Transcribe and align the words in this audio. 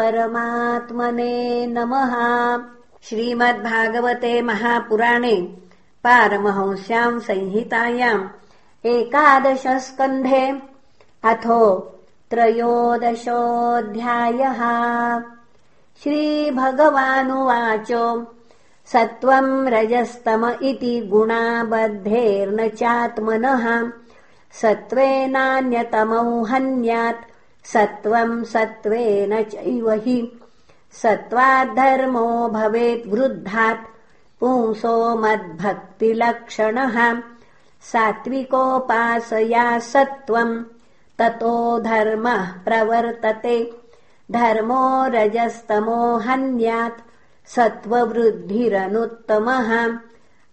परमात्मने 0.00 1.66
नमः। 1.66 2.12
श्रीमद्भागवते 3.02 4.42
महापुराणे 4.42 5.34
पारमहंस्याम् 6.04 7.20
संहितायाम् 7.20 8.28
एकादशस्कन्धे 8.86 10.62
अथो 11.24 11.78
त्रयोदशोऽध्यायः। 12.30 13.20
श्रीभगवानुवाच 16.02 17.92
सत्त्वम् 18.86 19.68
रजस्तम 19.68 20.56
इति 20.62 21.00
गुणाबद्धेर्न 21.00 22.68
चात्मनः। 22.68 23.90
सत्त्वेनान्यतमौ 24.52 26.44
हन्यात् 26.44 27.29
सत्त्वम् 27.64 28.44
सत्त्वेन 28.44 29.42
चैव 29.42 29.90
हि। 29.90 30.40
सत्त्वाद्धर्मो 30.92 32.48
भवेत् 32.48 33.08
वृद्धात् 33.08 33.88
पुंसो 34.40 35.16
मद्भक्तिलक्षणः। 35.16 37.22
सात्विकोपासया 37.82 39.78
सत्त्वम् 39.78 40.64
ततो 41.18 41.78
धर्मः 41.78 42.52
प्रवर्तते। 42.52 43.72
धर्मो 44.30 45.06
रजस्तमो 45.06 46.16
हन्यात् 46.16 47.00
सत्त्ववृद्धिरनुत्तमः। 47.46 49.98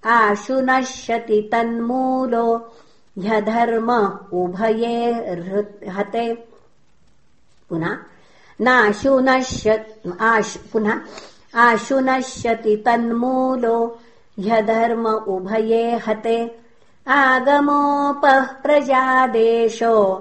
आशु 0.06 0.62
नश्यति 0.62 1.50
तन्मूलो 1.52 2.72
ह्यधर्म 3.20 4.20
उभये 4.34 5.12
हते 5.90 6.57
पुनः 7.70 7.98
नाशु 8.62 9.20
नश्य 9.20 9.86
पुनः 10.74 11.02
आशु 11.56 12.00
नश्यति 12.00 12.84
तन्मूलो 12.86 14.00
ह्यधर्म 14.40 15.08
उभये 15.08 16.02
हते। 16.08 16.58
आगमोपः 17.08 18.46
प्रजादेशो 18.64 20.16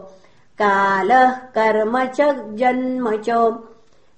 कालः 0.62 1.31
कर्म 1.31 2.05
च 2.05 2.20
जन्म 2.61 3.17
च 3.17 3.29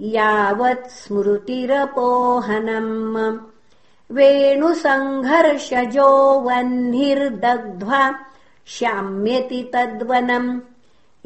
यावत् 0.00 0.86
स्मृतिरपोहनम् 0.86 3.51
वेणुसङ्घर्षजो 4.12 6.40
वह्निर्दग्ध्वा 6.40 8.14
श्याम्यति 8.66 9.70
तद्वनम् 9.74 10.60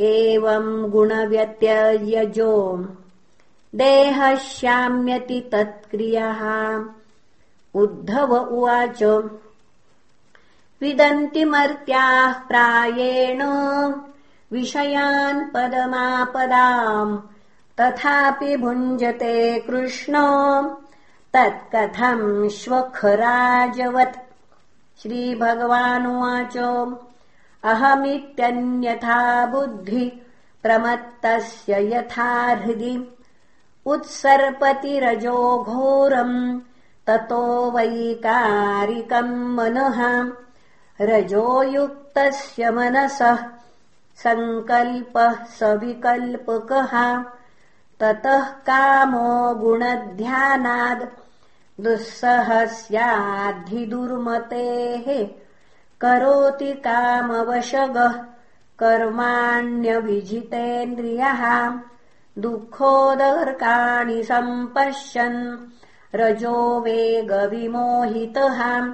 एवम् 0.00 0.90
गुणव्यत्ययजो। 0.90 2.86
देहः 3.74 4.36
श्याम्यति 4.36 5.48
तत्क्रियः। 5.52 6.80
उद्धव 7.74 8.36
उवाच 8.36 9.02
विदन्ति 10.80 11.44
मर्त्याः 11.44 12.32
प्रायेण 12.32 13.42
विषयान् 14.52 15.54
पदमापदाम्। 15.54 17.18
तथापि 17.80 18.56
भुञ्जते 18.56 19.58
कृष्ण 19.58 20.14
तत्कथम् 21.36 22.48
श्वखराजवत्। 22.48 24.16
श्रीभगवानुवाच। 25.02 26.56
अहमित्यन्यथा 27.64 29.46
बुद्धि 29.46 30.22
प्रमत्तस्य 30.62 31.94
यथा 31.94 32.44
हृदि। 32.46 33.18
उत्सर्पतिरजो 33.86 35.64
घोरम् 35.64 36.60
ततो 37.06 37.70
वैकारिकम् 37.70 39.56
मनः। 39.56 40.30
रजोयुक्तस्य 41.00 42.70
मनसः 42.70 43.36
सङ्कल्पः 44.16 45.44
सविकल्पकः। 45.44 47.24
ततः 48.00 48.42
कामो 48.44 49.54
गुणध्यानाद् 49.54 51.25
दुःसह 51.80 52.66
स्याद्धिदुर्मतेः 52.66 55.28
करोति 56.00 56.72
कामवशगः 56.72 58.24
कर्माण्यविजितेन्द्रियः 58.78 61.72
दुःखोदर्काणि 62.38 64.24
सम्पश्यन् 64.24 65.56
रजो 66.14 66.80
वेगविमोहितः। 66.80 68.90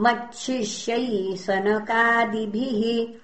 मच्छिष्यैः 0.00 1.36
सनकादिभिः 1.36 3.14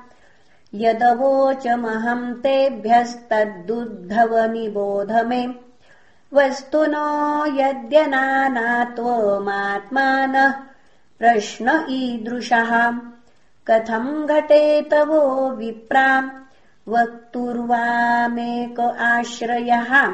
यदवोचमहम् 0.74 2.34
तेभ्यस्तद्दुद्धवनिबोध 2.34 5.12
मे 5.12 5.54
वस्तुनो 6.32 7.60
यद्यनानात्वमात्मानः। 7.60 10.52
प्रश्न 11.18 11.86
ईदृशः 11.90 12.92
कथम् 13.70 14.26
घटेतवो 14.26 15.50
विप्राम्? 15.50 16.30
वक्तुर्वामेक 16.88 18.80
आश्रयः। 18.80 20.12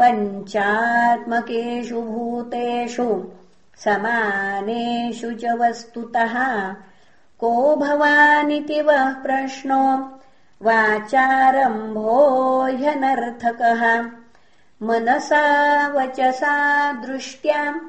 पञ्चात्मकेषु 0.00 2.02
भूतेषु 2.02 3.32
समानेषु 3.76 5.32
च 5.32 5.44
वस्तुतः। 5.44 6.74
को 7.38 7.76
भवानिति 7.76 8.80
वः 8.80 9.12
प्रश्नो? 9.12 10.18
वाचारम्भो 10.62 12.64
ह्यनर्थकः। 12.64 14.10
मनसा 14.82 15.88
वचसा 15.88 16.92
दृष्ट्याम् 16.92 17.80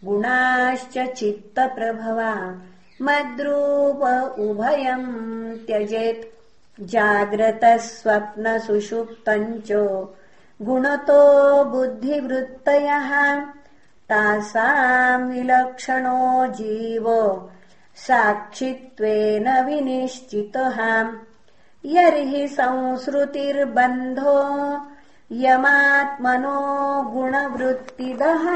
गुणाश्च 0.05 1.13
चित्तप्रभवा। 1.13 2.63
मद्रूप 3.03 4.33
उभयम् 4.39 5.67
त्यजेत्। 5.67 6.39
जाग्रतस्वप्नसुषुप्तम् 6.81 9.61
च 9.67 9.73
गुणतो 10.63 11.65
बुद्धिवृत्तयः। 11.65 13.41
तासाम् 14.11 15.33
विलक्षणो 15.33 16.47
जीव। 16.47 17.07
साक्षित्वेन 17.97 19.65
विनिश्चितः। 19.65 21.07
यर्हि 21.85 22.49
संसृतिर्बन्धो। 22.49 24.59
यमात्मनो 25.33 27.03
गुणवृत्तिदः 27.03 28.49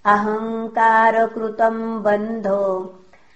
अहङ्कारकृतम् 0.05 2.03
बन्धो। 2.03 2.95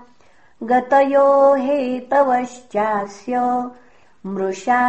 गतयो 0.70 1.28
हेतवश्चास्य 1.66 3.34
मृषा 4.34 4.82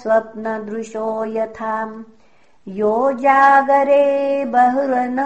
स्वप्नदृशो 0.00 1.08
यथाम् 1.36 1.94
यो 2.78 2.94
जागरे 3.22 4.04
बहुरन 4.54 5.18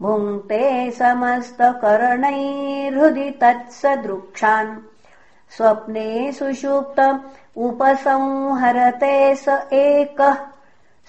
भुङ्क्ते 0.01 0.91
समस्तकरणैर्हृदि 0.91 3.37
तत्सदृक्षान्। 3.41 4.77
स्वप्ने 5.57 6.31
सुषुप्त 6.31 7.25
उपसंहरते 7.57 9.35
स 9.35 9.45
एकः। 9.73 10.37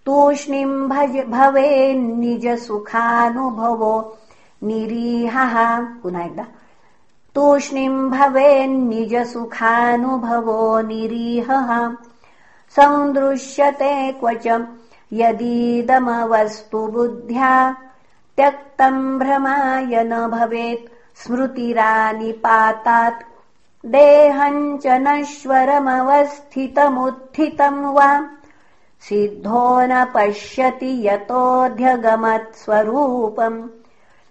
तूष्णीम् 0.09 1.31
भवेन्निजसुखानुभवो 1.31 4.19
निरीहः। 4.62 5.81
पुनः 5.81 6.25
एकदा। 6.25 6.47
तूष्णीम् 7.35 8.11
भवेन्निजसुखानुभवो 8.11 10.81
निरीहः। 10.81 11.93
सन्दृश्यते 12.77 14.12
क्वच 14.12 14.67
यदीदमवस्तु 15.12 16.87
बुद्ध्या। 16.87 17.77
त्यक्तम् 18.37 19.19
भ्रमाय 19.19 20.05
न 20.05 20.27
भवेत् 20.27 21.23
स्मृतिरानिपातात् 21.23 23.23
देहम् 23.87 24.79
च 24.79 24.83
नश्वरमवस्थितमुत्थितम् 24.87 27.85
वा 27.85 28.31
सिद्धो 29.00 29.81
न 29.81 30.05
पश्यति 30.05 31.09
यतोऽध्यगमत्स्वरूपम्। 31.09 33.69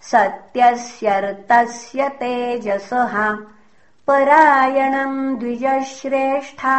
सत्यस्यर्थस्य 0.00 2.08
तेजसः 2.08 3.38
परायणम् 4.06 5.38
द्विजश्रेष्ठा 5.38 6.76